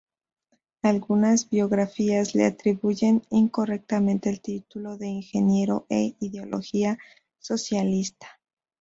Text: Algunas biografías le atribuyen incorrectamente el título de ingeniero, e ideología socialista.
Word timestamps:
Algunas 0.81 1.47
biografías 1.47 2.33
le 2.33 2.45
atribuyen 2.47 3.21
incorrectamente 3.29 4.31
el 4.31 4.41
título 4.41 4.97
de 4.97 5.05
ingeniero, 5.05 5.85
e 5.91 6.15
ideología 6.21 6.97
socialista. 7.37 8.39